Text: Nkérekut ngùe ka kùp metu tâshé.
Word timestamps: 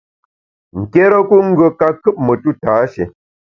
Nkérekut 0.79 1.41
ngùe 1.49 1.67
ka 1.79 1.87
kùp 2.01 2.17
metu 2.25 2.51
tâshé. 2.61 3.03